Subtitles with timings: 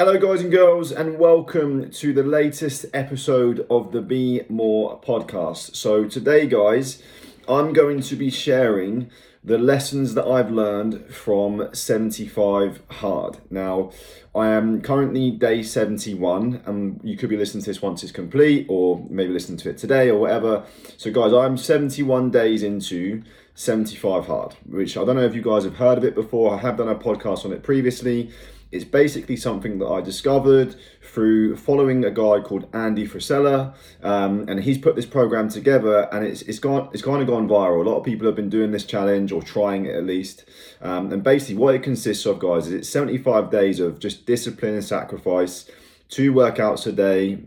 [0.00, 5.74] Hello, guys and girls, and welcome to the latest episode of the Be More podcast.
[5.74, 7.02] So, today, guys,
[7.48, 9.10] I'm going to be sharing
[9.42, 13.38] the lessons that I've learned from 75 Hard.
[13.50, 13.90] Now,
[14.36, 18.66] I am currently day 71, and you could be listening to this once it's complete,
[18.68, 20.62] or maybe listening to it today or whatever.
[20.96, 23.24] So, guys, I'm 71 days into
[23.56, 26.54] 75 Hard, which I don't know if you guys have heard of it before.
[26.54, 28.30] I have done a podcast on it previously.
[28.70, 34.60] It's basically something that I discovered through following a guy called Andy Frisella, um, and
[34.60, 37.84] he's put this program together, and it's it's gone it's kind of gone viral.
[37.84, 40.44] A lot of people have been doing this challenge or trying it at least,
[40.82, 44.74] um, and basically what it consists of, guys, is it's 75 days of just discipline
[44.74, 45.70] and sacrifice,
[46.08, 47.38] two workouts a day,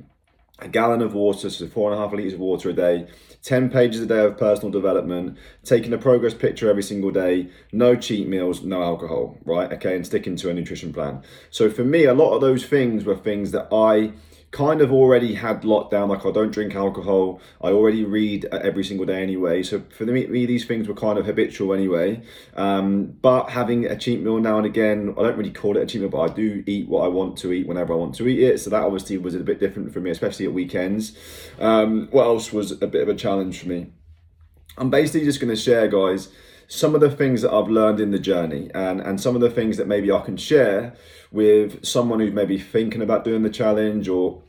[0.61, 3.07] a gallon of water, so four and a half liters of water a day,
[3.43, 7.95] 10 pages a day of personal development, taking a progress picture every single day, no
[7.95, 9.73] cheat meals, no alcohol, right?
[9.73, 11.23] Okay, and sticking to a nutrition plan.
[11.49, 14.13] So for me, a lot of those things were things that I
[14.51, 16.09] kind of already had locked down.
[16.09, 17.39] Like I don't drink alcohol.
[17.61, 19.63] I already read every single day anyway.
[19.63, 22.21] So for me, these things were kind of habitual anyway.
[22.55, 25.85] Um, but having a cheat meal now and again, I don't really call it a
[25.85, 28.27] cheat meal, but I do eat what I want to eat whenever I want to
[28.27, 28.59] eat it.
[28.59, 31.17] So that obviously was a bit different for me, especially at weekends.
[31.57, 33.87] Um, what else was a bit of a challenge for me?
[34.77, 36.29] I'm basically just going to share, guys,
[36.67, 39.49] some of the things that I've learned in the journey and, and some of the
[39.49, 40.95] things that maybe I can share
[41.29, 44.41] with someone who's maybe thinking about doing the challenge or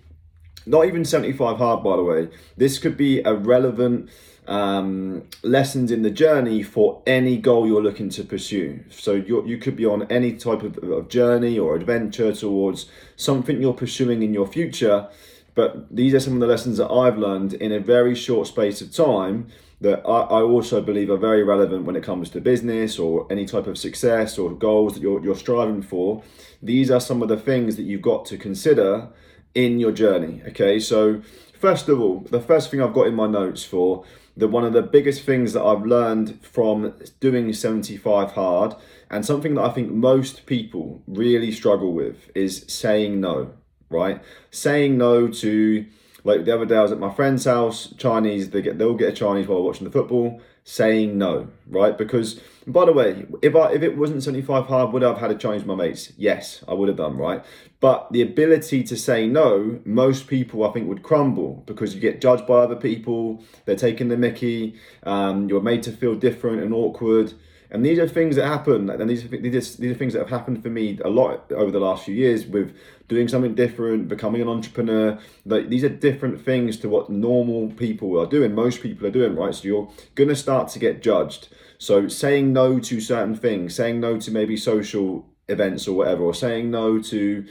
[0.67, 2.29] not even 75 hard, by the way.
[2.57, 4.11] This could be a relevant
[4.47, 8.81] um, lessons in the journey for any goal you're looking to pursue.
[8.91, 13.61] So you you could be on any type of, of journey or adventure towards something
[13.61, 15.09] you're pursuing in your future.
[15.55, 18.81] But these are some of the lessons that I've learned in a very short space
[18.81, 19.49] of time
[19.83, 23.45] that I, I also believe are very relevant when it comes to business or any
[23.45, 26.23] type of success or goals that you're, you're striving for.
[26.63, 29.09] These are some of the things that you've got to consider
[29.55, 30.42] in your journey.
[30.48, 31.22] Okay, so
[31.58, 34.05] first of all, the first thing I've got in my notes for
[34.36, 38.74] the one of the biggest things that I've learned from doing 75 hard
[39.11, 43.52] and something that I think most people really struggle with is saying no,
[43.91, 44.23] right?
[44.51, 45.86] Saying no to
[46.24, 47.92] like the other day, I was at my friend's house.
[47.98, 50.41] Chinese, they get they'll get a Chinese while watching the football.
[50.64, 51.98] Saying no, right?
[51.98, 55.18] Because by the way, if I if it wasn't seventy five hard, would I have
[55.18, 56.12] had Chinese with my mates?
[56.17, 57.45] Yes, I would have done, right?
[57.80, 62.20] But the ability to say no, most people I think would crumble because you get
[62.20, 63.42] judged by other people.
[63.64, 64.74] They're taking the Mickey.
[65.02, 67.34] Um, you're made to feel different and awkward.
[67.73, 70.62] And these are things that happen, and these are, these are things that have happened
[70.62, 72.77] for me a lot over the last few years with
[73.08, 75.18] doing something different, becoming an entrepreneur.
[75.46, 78.55] Like these are different things to what normal people are doing.
[78.55, 79.55] Most people are doing, right?
[79.55, 81.48] So you're gonna start to get judged.
[81.83, 86.33] So saying no to certain things, saying no to maybe social events or whatever, or
[86.33, 87.45] saying no to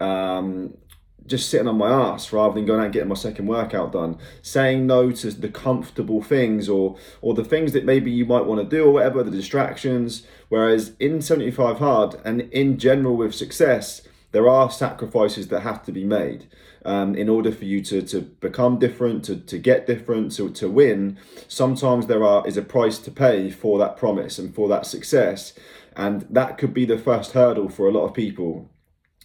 [0.00, 0.76] um,
[1.24, 4.18] just sitting on my ass rather than going out and getting my second workout done.
[4.42, 8.60] Saying no to the comfortable things or or the things that maybe you might want
[8.60, 10.26] to do or whatever the distractions.
[10.48, 14.02] Whereas in 75 hard and in general with success
[14.36, 16.46] there are sacrifices that have to be made
[16.84, 20.68] um, in order for you to, to become different, to, to get different, to, to
[20.68, 21.16] win.
[21.48, 25.54] Sometimes there are is a price to pay for that promise and for that success.
[25.96, 28.68] And that could be the first hurdle for a lot of people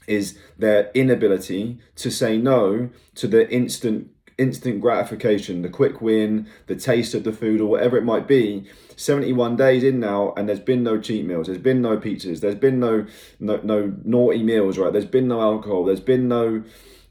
[0.08, 6.76] is their inability to say no to the instant instant gratification, the quick win, the
[6.76, 8.66] taste of the food, or whatever it might be.
[8.96, 12.56] 71 days in now, and there's been no cheat meals, there's been no pizzas, there's
[12.56, 13.06] been no
[13.40, 14.94] no, no naughty meals, right?
[14.94, 16.64] There's been no alcohol, there's been no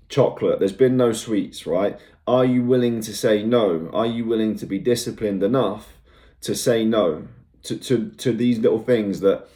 [0.08, 1.98] chocolate, there's been no sweets, right?
[2.26, 3.90] Are you willing to say no?
[3.92, 5.94] Are you willing to be disciplined enough
[6.42, 7.28] to say no
[7.64, 9.48] to, to, to these little things that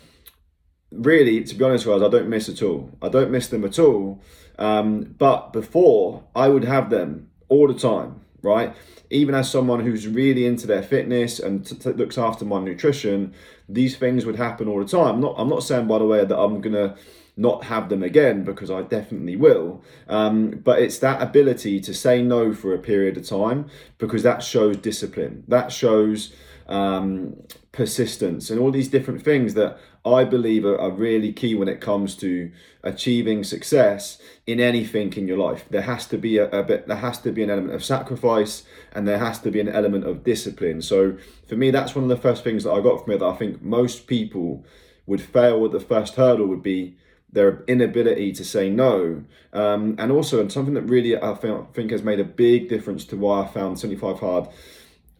[0.90, 2.90] really, to be honest with us, I don't miss at all.
[3.02, 4.22] I don't miss them at all.
[4.58, 8.74] Um, but before, I would have them all the time, right?
[9.10, 13.34] Even as someone who's really into their fitness and t- t- looks after my nutrition,
[13.68, 15.16] these things would happen all the time.
[15.16, 16.96] I'm not, I'm not saying, by the way, that I'm gonna
[17.36, 19.82] not have them again because I definitely will.
[20.08, 23.66] Um, but it's that ability to say no for a period of time
[23.98, 25.44] because that shows discipline.
[25.48, 26.32] That shows
[26.66, 27.36] um,
[27.72, 31.80] persistence and all these different things that I believe are, are, really key when it
[31.80, 32.50] comes to
[32.82, 35.64] achieving success in anything in your life.
[35.70, 38.64] There has to be a, a, bit, there has to be an element of sacrifice,
[38.92, 40.82] and there has to be an element of discipline.
[40.82, 41.16] So
[41.48, 43.36] for me, that's one of the first things that I got from it that I
[43.36, 44.64] think most people
[45.06, 46.96] would fail with the first hurdle would be
[47.32, 49.24] their inability to say no.
[49.52, 53.16] Um, and also, and something that really I think has made a big difference to
[53.16, 54.48] why I found 75 hard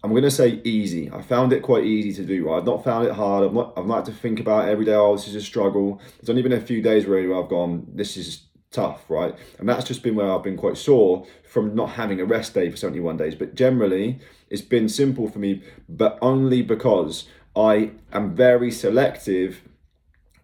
[0.05, 1.11] I'm going to say easy.
[1.11, 2.47] I found it quite easy to do.
[2.47, 2.59] Right?
[2.59, 3.47] I've not found it hard.
[3.47, 3.73] I've not.
[3.75, 4.93] I've not had to think about it every day.
[4.93, 5.99] Oh, this is a struggle.
[6.21, 7.87] There's only been a few days really where I've gone.
[7.95, 9.35] This is tough, right?
[9.59, 12.71] And that's just been where I've been quite sore from not having a rest day
[12.71, 13.35] for 71 days.
[13.35, 14.21] But generally,
[14.51, 17.27] it's been simple for me, but only because
[17.57, 19.63] I am very selective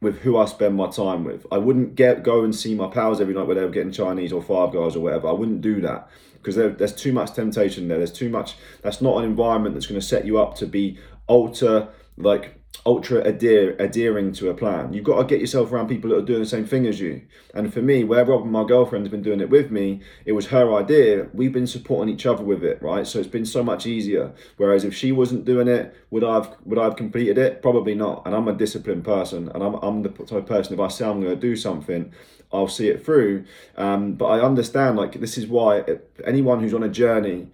[0.01, 1.47] with who I spend my time with.
[1.53, 4.33] I wouldn't get go and see my pals every night where they were getting Chinese
[4.33, 5.29] or Five Guys or whatever.
[5.29, 7.99] I wouldn't do that because there, there's too much temptation there.
[7.99, 8.57] There's too much.
[8.83, 10.99] That's not an environment that's going to set you up to be
[11.29, 14.93] ultra like ultra adhere, adhering to a plan.
[14.93, 17.23] You've got to get yourself around people that are doing the same thing as you.
[17.55, 20.47] And for me, where Robin my girlfriend has been doing it with me, it was
[20.47, 21.29] her idea.
[21.35, 23.07] We've been supporting each other with it, right?
[23.07, 24.33] So it's been so much easier.
[24.57, 27.63] Whereas if she wasn't doing it, would I've would I've completed it?
[27.63, 28.23] Probably not.
[28.25, 30.75] And I'm a disciplined person, and I'm I'm the type of person.
[30.75, 32.13] If I say I'm going to do something,
[32.53, 33.45] I'll see it through.
[33.77, 35.85] Um, but I understand like this is why
[36.25, 37.49] anyone who's on a journey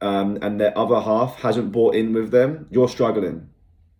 [0.00, 3.48] um, and their other half hasn't bought in with them, you're struggling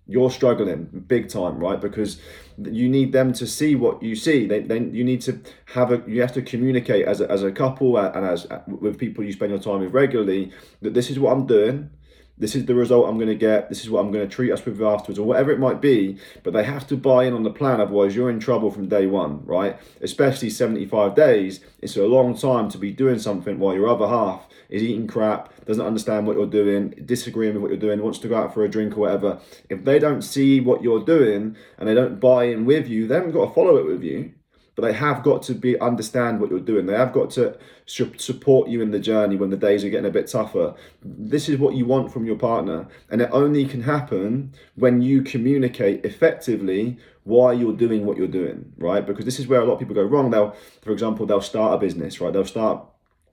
[0.08, 1.80] you're struggling big time, right?
[1.80, 2.18] Because
[2.56, 4.46] you need them to see what you see.
[4.46, 5.38] They, then you need to
[5.74, 8.62] have a you have to communicate as a, as a couple uh, and as uh,
[8.66, 10.50] with people you spend your time with regularly
[10.80, 11.90] that this is what I'm doing.
[12.38, 13.68] This is the result I'm going to get.
[13.68, 16.18] This is what I'm going to treat us with afterwards, or whatever it might be.
[16.42, 19.06] But they have to buy in on the plan, otherwise, you're in trouble from day
[19.06, 19.78] one, right?
[20.00, 21.60] Especially 75 days.
[21.80, 25.52] It's a long time to be doing something while your other half is eating crap,
[25.64, 28.64] doesn't understand what you're doing, disagreeing with what you're doing, wants to go out for
[28.64, 32.44] a drink or whatever, if they don't see what you're doing and they don't buy
[32.44, 34.32] in with you, they haven't got to follow it with you.
[34.78, 36.86] But they have got to be understand what you're doing.
[36.86, 40.12] They have got to support you in the journey when the days are getting a
[40.12, 40.72] bit tougher.
[41.02, 45.22] This is what you want from your partner, and it only can happen when you
[45.22, 49.04] communicate effectively why you're doing what you're doing, right?
[49.04, 50.30] Because this is where a lot of people go wrong.
[50.30, 52.32] They'll, for example, they'll start a business, right?
[52.32, 52.84] They'll start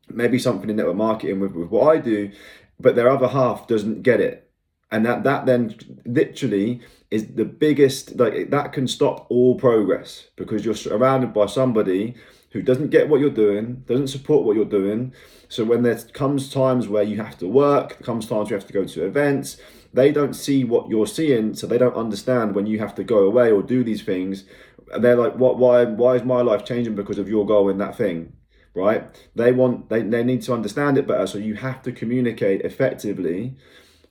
[0.09, 2.31] maybe something in network marketing with, with what I do,
[2.80, 4.44] but their other half doesn't get it.
[4.92, 10.64] And that that then literally is the biggest like that can stop all progress because
[10.64, 12.16] you're surrounded by somebody
[12.52, 15.14] who doesn't get what you're doing, doesn't support what you're doing.
[15.50, 18.74] So when there comes times where you have to work, comes times you have to
[18.74, 19.58] go to events,
[19.94, 23.20] they don't see what you're seeing, so they don't understand when you have to go
[23.20, 24.46] away or do these things.
[24.94, 25.58] And they're like, "What?
[25.58, 25.84] Why?
[25.86, 28.34] Why is my life changing because of your goal in that thing?"
[28.76, 29.04] right?
[29.36, 31.26] They want they, they need to understand it better.
[31.26, 33.56] So you have to communicate effectively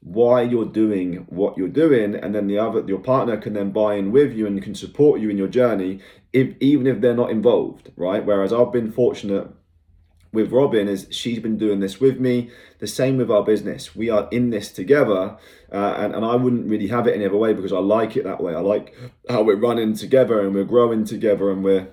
[0.04, 3.94] why you're doing what you're doing, and then the other your partner can then buy
[3.94, 5.98] in with you and can support you in your journey,
[6.32, 8.24] if even if they're not involved, right?
[8.24, 9.48] Whereas I've been fortunate
[10.30, 12.50] with Robin is she's been doing this with me.
[12.80, 13.96] The same with our business.
[13.96, 15.38] We are in this together,
[15.72, 18.24] uh, and, and I wouldn't really have it any other way because I like it
[18.24, 18.54] that way.
[18.54, 18.94] I like
[19.30, 21.88] how we're running together and we're growing together and we're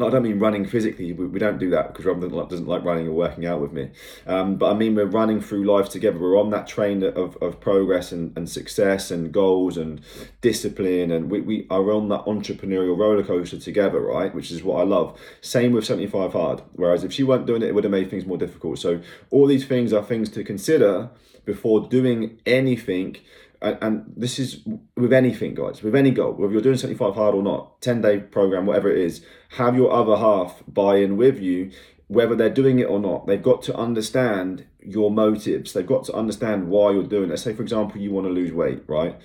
[0.00, 1.12] I don't mean running physically.
[1.12, 3.90] We, we don't do that because Rob doesn't like, running or working out with me.
[4.26, 6.18] Um, but I mean, we're running through life together.
[6.18, 10.00] We're on that train of, of progress and, and success and goals and
[10.40, 11.12] discipline.
[11.12, 14.34] And we, we are on that entrepreneurial roller coaster together, right?
[14.34, 15.18] Which is what I love.
[15.40, 16.62] Same with 75 Hard.
[16.72, 18.80] Whereas if she weren't doing it, it would have made things more difficult.
[18.80, 19.00] So
[19.30, 21.10] all these things are things to consider
[21.44, 23.16] before doing anything
[23.64, 24.60] and, and this is
[24.94, 28.18] with anything, guys, with any goal, whether you're doing 75 hard or not, 10 day
[28.18, 29.24] program, whatever it is,
[29.56, 31.70] have your other half buy in with you,
[32.08, 33.26] whether they're doing it or not.
[33.26, 35.72] They've got to understand your motives.
[35.72, 37.30] They've got to understand why you're doing it.
[37.30, 39.18] Let's say, for example, you want to lose weight, right?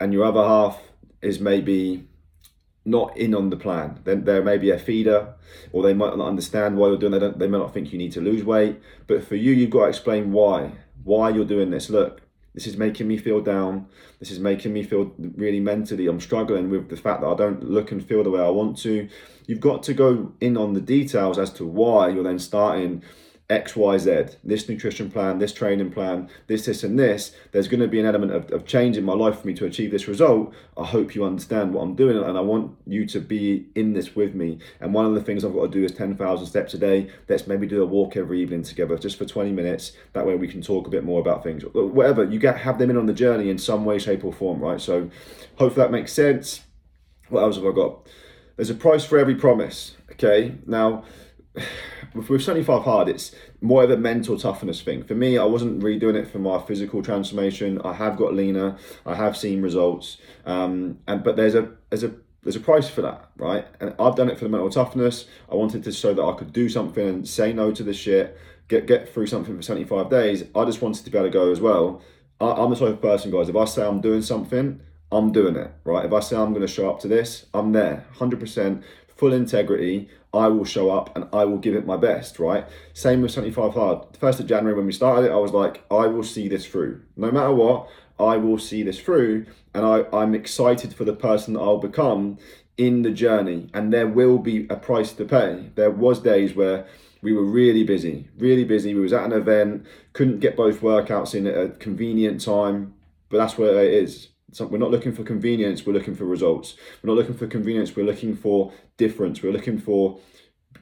[0.00, 0.82] And your other half
[1.22, 2.08] is maybe
[2.84, 4.00] not in on the plan.
[4.02, 5.34] Then there may be a feeder,
[5.70, 7.12] or they might not understand why you're doing.
[7.12, 7.38] They don't.
[7.38, 8.80] They may not think you need to lose weight.
[9.06, 10.72] But for you, you've got to explain why.
[11.04, 11.88] Why you're doing this.
[11.88, 12.22] Look,
[12.56, 13.86] this is making me feel down.
[14.18, 16.06] This is making me feel really mentally.
[16.06, 18.78] I'm struggling with the fact that I don't look and feel the way I want
[18.78, 19.08] to.
[19.46, 23.02] You've got to go in on the details as to why you're then starting
[23.48, 27.80] X, Y, Z, this nutrition plan, this training plan, this, this, and this, there's going
[27.80, 30.08] to be an element of, of change in my life for me to achieve this
[30.08, 30.52] result.
[30.76, 34.16] I hope you understand what I'm doing and I want you to be in this
[34.16, 34.58] with me.
[34.80, 37.08] And one of the things I've got to do is 10,000 steps a day.
[37.28, 39.92] Let's maybe do a walk every evening together just for 20 minutes.
[40.12, 41.62] That way we can talk a bit more about things.
[41.62, 44.32] Uh, whatever, you get have them in on the journey in some way, shape, or
[44.32, 44.80] form, right?
[44.80, 45.08] So
[45.56, 46.62] hopefully that makes sense.
[47.28, 48.08] What else have I got?
[48.56, 49.96] There's a price for every promise.
[50.12, 50.56] Okay.
[50.66, 51.04] Now,
[52.14, 55.02] with 75 hard it's more of a mental toughness thing.
[55.04, 57.80] For me i wasn't really doing it for my physical transformation.
[57.82, 58.76] I have got leaner.
[59.04, 60.18] I have seen results.
[60.44, 63.66] Um, and but there's a there's a there's a price for that right?
[63.80, 65.26] And i've done it for the mental toughness.
[65.50, 68.38] I wanted to show that i could do something and say no to the shit
[68.68, 70.44] get get through something for 75 days.
[70.54, 72.02] I just wanted to be able to go as well.
[72.40, 74.80] I, i'm the type of person guys if i say i'm doing something
[75.12, 76.04] I'm doing it, right?
[76.04, 78.82] If I say I'm going to show up to this, I'm there, 100%
[79.16, 82.66] full integrity, I will show up and I will give it my best, right?
[82.92, 84.12] Same with 75 Hard.
[84.12, 86.66] The 1st of January when we started it, I was like, I will see this
[86.66, 87.02] through.
[87.16, 87.88] No matter what,
[88.18, 92.38] I will see this through and I, I'm excited for the person that I'll become
[92.76, 93.70] in the journey.
[93.72, 95.70] And there will be a price to pay.
[95.74, 96.86] There was days where
[97.22, 98.94] we were really busy, really busy.
[98.94, 102.94] We was at an event, couldn't get both workouts in at a convenient time,
[103.28, 104.28] but that's where it is.
[104.56, 106.76] So we're not looking for convenience, we're looking for results.
[107.02, 109.42] We're not looking for convenience, we're looking for difference.
[109.42, 110.18] We're looking for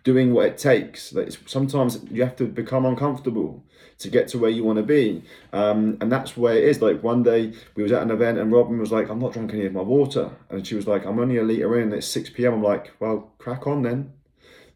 [0.05, 1.13] doing what it takes.
[1.13, 3.65] Like sometimes you have to become uncomfortable
[3.99, 6.81] to get to where you want to be, um, and that's where it is.
[6.81, 9.59] Like one day we was at an event and Robin was like, "I'm not drinking
[9.59, 11.93] any of my water," and she was like, "I'm only a liter in.
[11.93, 14.13] It's six p.m." I'm like, "Well, crack on then."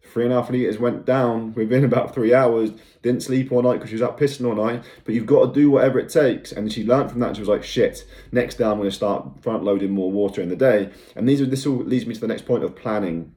[0.02, 2.70] Three and a half liters went down within about three hours.
[3.02, 4.84] Didn't sleep all night because she was out pissing all night.
[5.04, 6.52] But you've got to do whatever it takes.
[6.52, 7.36] And she learned from that.
[7.36, 10.48] She was like, "Shit, next day I'm going to start front loading more water in
[10.48, 13.34] the day." And these are this all leads me to the next point of planning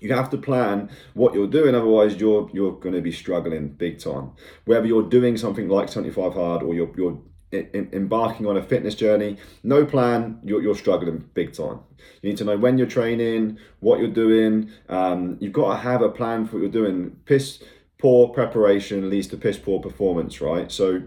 [0.00, 3.98] you have to plan what you're doing otherwise you're you're going to be struggling big
[3.98, 4.32] time
[4.64, 7.18] whether you're doing something like 75 hard or you're you're
[7.52, 9.36] embarking on a fitness journey.
[9.62, 10.40] No plan.
[10.44, 11.80] You're, you're struggling big time.
[12.22, 14.70] You need to know when you're training what you're doing.
[14.88, 17.16] Um, you've got to have a plan for what you're doing.
[17.24, 17.62] Piss
[17.98, 20.70] poor preparation leads to piss poor performance right?
[20.70, 21.02] So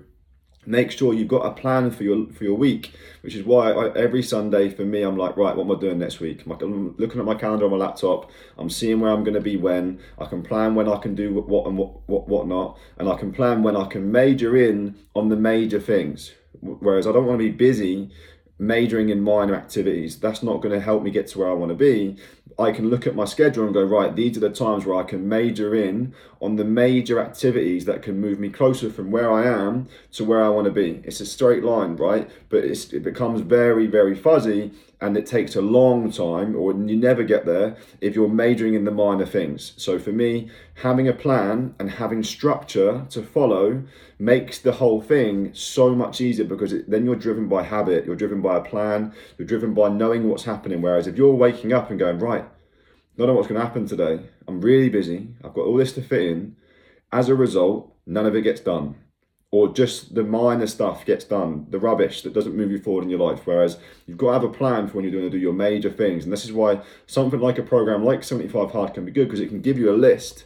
[0.70, 3.92] make sure you've got a plan for your for your week which is why I,
[3.98, 6.44] every sunday for me i'm like right what am i doing next week?
[6.46, 8.30] I'm looking at my calendar on my laptop.
[8.58, 10.00] I'm seeing where i'm going to be when.
[10.20, 12.78] I can plan when i can do what and what, what what not.
[12.98, 16.34] And i can plan when i can major in on the major things.
[16.62, 18.12] Whereas i don't want to be busy
[18.60, 20.20] majoring in minor activities.
[20.20, 22.18] That's not going to help me get to where i want to be.
[22.60, 25.04] I can look at my schedule and go, right, these are the times where I
[25.04, 29.46] can major in on the major activities that can move me closer from where I
[29.46, 31.02] am to where I want to be.
[31.04, 32.30] It's a straight line, right?
[32.50, 37.24] But it becomes very, very fuzzy and it takes a long time or you never
[37.24, 39.74] get there if you're majoring in the minor things.
[39.78, 43.84] So for me, having a plan and having structure to follow
[44.18, 48.16] makes the whole thing so much easier because it, then you're driven by habit, you're
[48.16, 50.82] driven by a plan, you're driven by knowing what's happening.
[50.82, 52.46] Whereas if you're waking up and going, right,
[53.20, 56.02] Don't know what's going to happen today, I'm really busy, I've got all this to
[56.02, 56.56] fit in,
[57.12, 58.96] as a result, none of it gets done
[59.52, 63.10] or just the minor stuff gets done, the rubbish that doesn't move you forward in
[63.10, 63.42] your life.
[63.46, 65.90] Whereas you've got to have a plan for when you're going to do your major
[65.90, 66.24] things.
[66.24, 69.40] And this is why something like a program like 75 Hard can be good because
[69.40, 70.46] it can give you a list.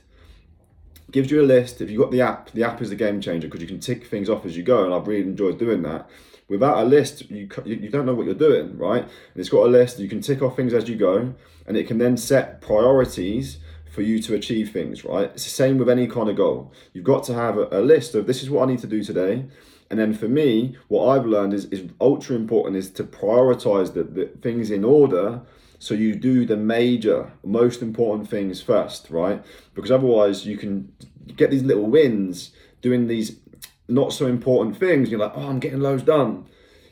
[1.12, 1.82] gives you a list.
[1.82, 4.06] If you've got the app, the app is the game changer because you can tick
[4.08, 4.86] things off as you go.
[4.86, 6.10] And I've really enjoyed doing that.
[6.50, 9.04] Without a list, you, you don't know what you're doing, right?
[9.04, 11.34] And it's got a list, you can tick off things as you go,
[11.66, 13.60] and it can then set priorities
[13.90, 15.26] for you to achieve things, right?
[15.34, 16.74] It's the same with any kind of goal.
[16.94, 19.04] You've got to have a, a list of this is what I need to do
[19.04, 19.46] today.
[19.90, 24.04] And then for me, what I've learned is, is ultra important is to prioritize the,
[24.04, 25.42] the things in order
[25.78, 29.44] so you do the major, most important things first, right?
[29.76, 30.92] Because otherwise you can
[31.36, 33.38] get these little wins doing these
[33.88, 35.10] not so important things.
[35.10, 36.46] You're like, oh, I'm getting loads done.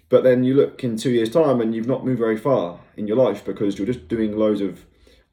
[0.10, 3.08] But then you look in two years' time and you've not moved very far in
[3.08, 4.86] your life because you're just doing loads of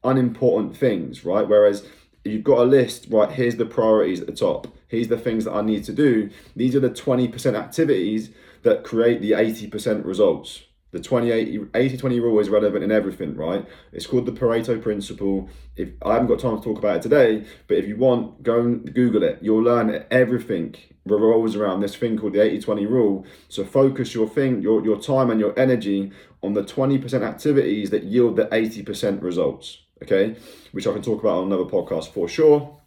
[0.03, 1.47] unimportant things, right?
[1.47, 1.85] Whereas
[2.23, 3.29] you've got a list, right?
[3.29, 4.67] Here's the priorities at the top.
[4.87, 6.29] Here's the things that I need to do.
[6.55, 8.31] These are the 20% activities
[8.63, 10.63] that create the 80% results.
[10.91, 11.31] The 20
[11.75, 13.65] 80 20 rule is relevant in everything, right?
[13.91, 15.49] It's called the Pareto principle.
[15.75, 18.61] If I haven't got time to talk about it today, but if you want, go
[18.61, 19.39] and Google it.
[19.41, 20.07] You'll learn it.
[20.09, 23.25] everything revolves around this thing called the 80 20 rule.
[23.49, 28.03] So focus your thing, your, your time and your energy on the 20% activities that
[28.03, 30.35] yield the 80% results okay,
[30.71, 32.77] which I can talk about on another podcast for sure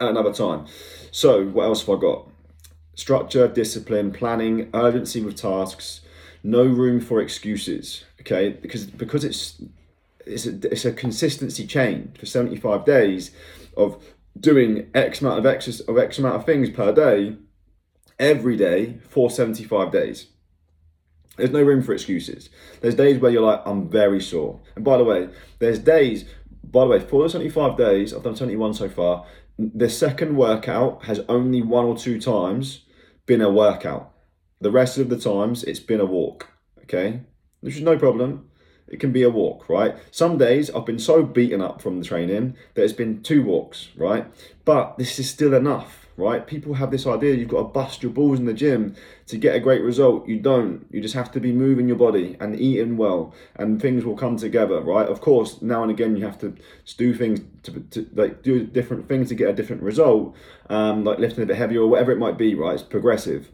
[0.00, 0.66] at another time.
[1.10, 2.28] So, what else have I got?
[2.94, 6.02] Structure, discipline, planning, urgency with tasks,
[6.42, 8.50] no room for excuses, okay?
[8.50, 9.62] Because because it's
[10.26, 13.30] it's a, it's a consistency chain for 75 days
[13.76, 14.02] of
[14.38, 17.36] doing X amount of X of X amount of things per day
[18.18, 20.26] every day for 75 days.
[21.36, 22.50] There's no room for excuses.
[22.82, 24.60] There's days where you're like, I'm very sore.
[24.76, 26.26] And by the way, there's days
[26.70, 29.26] by the way, for the 75 days, I've done 71 so far.
[29.58, 32.84] The second workout has only one or two times
[33.26, 34.12] been a workout.
[34.60, 36.48] The rest of the times, it's been a walk.
[36.82, 37.20] Okay,
[37.60, 38.46] which is no problem.
[38.88, 39.96] It can be a walk, right?
[40.10, 43.90] Some days I've been so beaten up from the training that it's been two walks,
[43.96, 44.26] right?
[44.64, 46.46] But this is still enough right?
[46.46, 48.94] People have this idea you've got to bust your balls in the gym
[49.26, 50.28] to get a great result.
[50.28, 50.86] You don't.
[50.90, 54.36] You just have to be moving your body and eating well, and things will come
[54.36, 55.08] together, right?
[55.08, 56.54] Of course, now and again you have to
[56.96, 60.36] do things to, to like do different things to get a different result,
[60.68, 62.74] um, like lifting a bit heavier or whatever it might be, right?
[62.74, 63.50] It's progressive.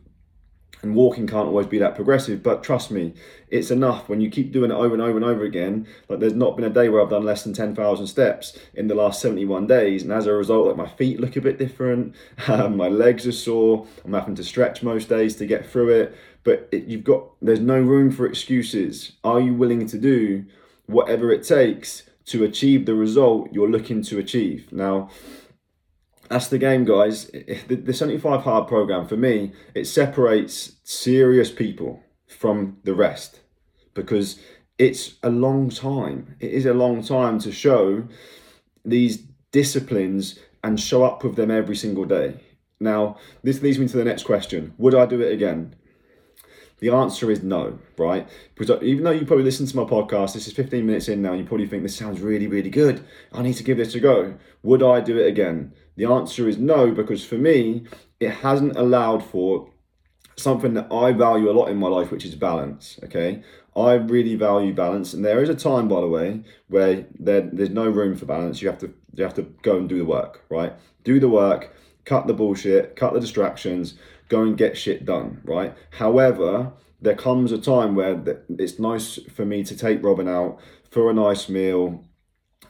[0.83, 3.14] And walking can't always be that progressive, but trust me,
[3.49, 5.87] it's enough when you keep doing it over and over and over again.
[6.09, 8.95] Like there's not been a day where I've done less than 10,000 steps in the
[8.95, 10.02] last 71 days.
[10.02, 12.14] And as a result, like my feet look a bit different.
[12.49, 13.87] Um, my legs are sore.
[14.04, 16.16] I'm having to stretch most days to get through it.
[16.45, 19.12] But it, you've got, there's no room for excuses.
[19.25, 20.45] Are you willing to do
[20.87, 24.71] whatever it takes to achieve the result you're looking to achieve?
[24.71, 25.11] Now,
[26.28, 27.26] that's the game, guys.
[27.26, 33.40] The, the 75 hard program for me, it separates serious people from the rest
[33.95, 34.38] because
[34.78, 36.37] it's a long time.
[36.40, 38.06] It is a long time to show
[38.85, 39.18] these
[39.52, 42.40] disciplines and show up with them every single day.
[42.78, 45.75] Now, this leads me to the next question Would I do it again?
[46.78, 48.28] The answer is no, right?
[48.54, 51.23] Because uh, even though you probably listen to my podcast, this is 15 minutes in
[51.23, 53.04] now, and you probably think this sounds really, really good.
[53.33, 54.35] I need to give this a go.
[54.62, 55.73] Would I do it again?
[55.97, 57.87] The answer is no, because for me,
[58.21, 59.71] it hasn't allowed for
[60.37, 63.00] something that I value a lot in my life, which is balance.
[63.04, 63.42] Okay.
[63.75, 65.12] I really value balance.
[65.12, 68.62] And there is a time, by the way, where there, there's no room for balance.
[68.62, 70.75] You have to you have to go and do the work, right?
[71.04, 73.95] Do the work, cut the bullshit, cut the distractions,
[74.28, 75.75] go and get shit done, right?
[75.90, 80.59] However, there comes a time where it's nice for me to take Robin out
[80.90, 82.04] for a nice meal,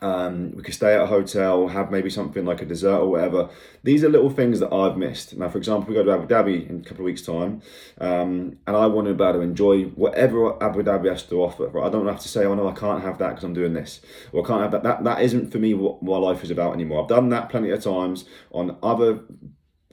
[0.03, 3.49] um, we could stay at a hotel, have maybe something like a dessert or whatever.
[3.83, 5.37] These are little things that I've missed.
[5.37, 7.63] Now, for example, we go to Abu Dhabi in a couple of weeks' time,
[8.01, 11.69] um, and I want to be able to enjoy whatever Abu Dhabi has to offer.
[11.69, 11.87] Right?
[11.87, 14.01] I don't have to say, "Oh no, I can't have that because I'm doing this,"
[14.33, 16.75] or "I can't have that." That that isn't for me what my life is about
[16.75, 17.03] anymore.
[17.03, 19.21] I've done that plenty of times on other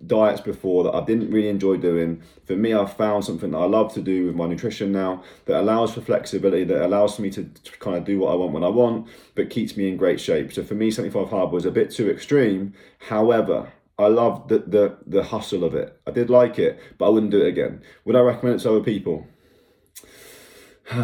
[0.07, 2.22] diets before that I didn't really enjoy doing.
[2.45, 5.60] For me, I've found something that I love to do with my nutrition now that
[5.60, 8.53] allows for flexibility, that allows for me to, to kind of do what I want
[8.53, 10.53] when I want, but keeps me in great shape.
[10.53, 12.74] So for me, 75 hard was a bit too extreme.
[13.10, 16.00] However, I loved the, the, the hustle of it.
[16.07, 17.81] I did like it, but I wouldn't do it again.
[18.05, 19.27] Would I recommend it to other people?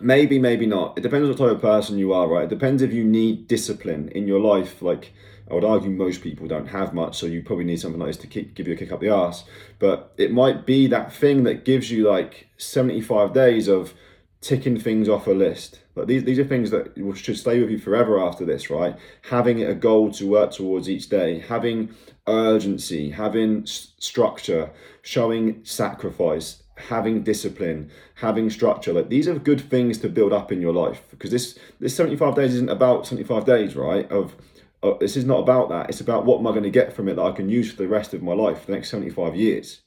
[0.00, 0.96] maybe, maybe not.
[0.96, 2.44] It depends on what type of person you are, right?
[2.44, 5.12] It depends if you need discipline in your life, like
[5.50, 8.16] I would argue most people don't have much, so you probably need something like this
[8.18, 9.44] to give you a kick up the ass.
[9.78, 13.94] But it might be that thing that gives you like 75 days of
[14.40, 15.80] ticking things off a list.
[15.94, 18.96] Like these, these are things that should stay with you forever after this, right?
[19.30, 21.94] Having a goal to work towards each day, having
[22.26, 24.70] urgency, having structure,
[25.02, 28.92] showing sacrifice, having discipline, having structure.
[28.92, 32.36] Like these are good things to build up in your life because this this 75
[32.36, 34.08] days isn't about 75 days, right?
[34.10, 34.36] Of
[34.82, 35.88] uh, this is not about that.
[35.88, 37.78] It's about what am I going to get from it that I can use for
[37.78, 39.80] the rest of my life, the next 75 years.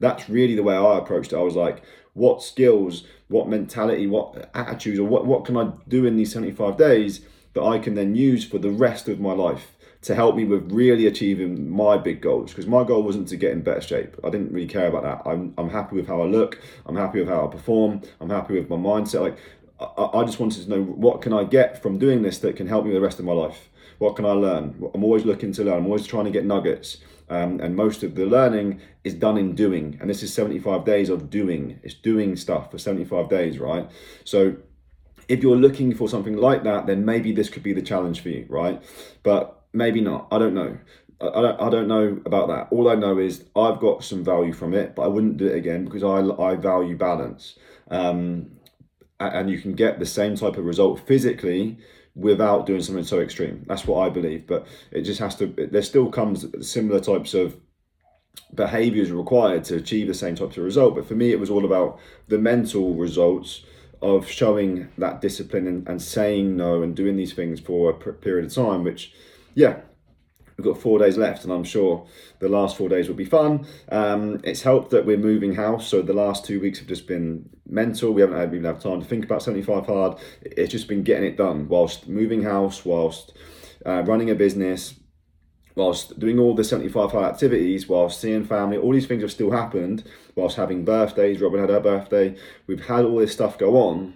[0.00, 1.36] That's really the way I approached it.
[1.36, 6.04] I was like, what skills, what mentality, what attitudes, or what, what can I do
[6.04, 9.72] in these 75 days that I can then use for the rest of my life
[10.02, 12.50] to help me with really achieving my big goals?
[12.50, 14.16] Because my goal wasn't to get in better shape.
[14.22, 15.28] I didn't really care about that.
[15.28, 16.60] I'm, I'm happy with how I look.
[16.84, 18.02] I'm happy with how I perform.
[18.20, 19.22] I'm happy with my mindset.
[19.22, 19.38] Like,
[19.80, 22.66] I, I just wanted to know what can I get from doing this that can
[22.66, 24.90] help me the rest of my life what can I learn?
[24.94, 25.78] I'm always looking to learn.
[25.78, 26.98] I'm always trying to get nuggets.
[27.28, 29.96] Um, and most of the learning is done in doing.
[30.00, 31.80] And this is 75 days of doing.
[31.82, 33.90] It's doing stuff for 75 days, right?
[34.24, 34.56] So
[35.28, 38.28] if you're looking for something like that, then maybe this could be the challenge for
[38.28, 38.82] you, right?
[39.22, 40.28] But maybe not.
[40.30, 40.78] I don't know.
[41.20, 42.68] I don't, I don't know about that.
[42.70, 45.56] All I know is I've got some value from it, but I wouldn't do it
[45.56, 47.56] again because I, I value balance.
[47.90, 48.50] Um,
[49.20, 51.78] and you can get the same type of result physically
[52.14, 53.64] without doing something so extreme.
[53.66, 54.46] That's what I believe.
[54.46, 55.46] But it just has to.
[55.46, 57.56] There still comes similar types of
[58.54, 60.94] behaviors required to achieve the same types of result.
[60.94, 61.98] But for me, it was all about
[62.28, 63.62] the mental results
[64.02, 68.44] of showing that discipline and, and saying no and doing these things for a period
[68.44, 69.12] of time, which,
[69.54, 69.80] yeah,
[70.56, 72.06] We've got four days left, and I'm sure
[72.38, 73.66] the last four days will be fun.
[73.90, 77.48] Um, it's helped that we're moving house, so the last two weeks have just been
[77.68, 78.12] mental.
[78.12, 80.18] We haven't even had time to think about 75 hard.
[80.42, 83.36] It's just been getting it done whilst moving house, whilst
[83.84, 84.94] uh, running a business,
[85.74, 88.76] whilst doing all the 75 hard activities, whilst seeing family.
[88.76, 90.04] All these things have still happened
[90.36, 91.40] whilst having birthdays.
[91.40, 92.36] Robin had her birthday.
[92.68, 94.14] We've had all this stuff go on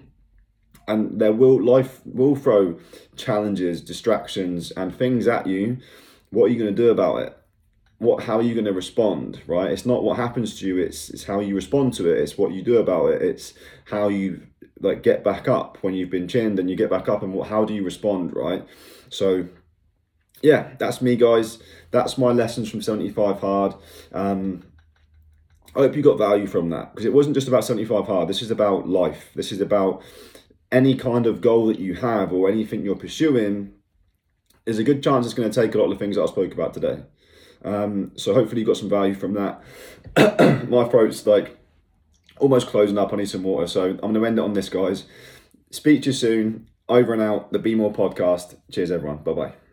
[0.87, 2.79] and there will life will throw
[3.15, 5.77] challenges distractions and things at you
[6.31, 7.37] what are you going to do about it?
[7.99, 9.73] What, how are you going to respond, right?
[9.73, 12.19] It's not what happens to you, it's, it's how you respond to it.
[12.19, 13.23] It's what you do about it.
[13.23, 13.55] It's
[13.87, 14.47] how you
[14.81, 17.49] like get back up when you've been chinned and you get back up and what,
[17.49, 18.65] how do you respond, right?
[19.09, 19.49] So
[20.43, 21.59] yeah, that's me guys.
[21.91, 23.75] That's my lessons from 75 hard.
[24.13, 24.65] Um,
[25.75, 28.29] I hope you got value from that because it wasn't just about 75 hard.
[28.29, 29.31] This is about life.
[29.35, 30.03] This is about
[30.71, 33.73] any kind of goal that you have or anything you're pursuing
[34.69, 36.27] there's a good chance it's going to take a lot of the things that I
[36.27, 37.01] spoke about today.
[37.65, 39.63] Um, so hopefully you got some value from that.
[40.69, 41.57] My throat's like
[42.37, 43.11] almost closing up.
[43.11, 43.67] I need some water.
[43.67, 45.07] So I'm going to end it on this, guys.
[45.71, 46.69] Speak to you soon.
[46.87, 47.51] Over and out.
[47.51, 48.57] The Be More podcast.
[48.71, 49.19] Cheers, everyone.
[49.19, 49.68] Bye bye.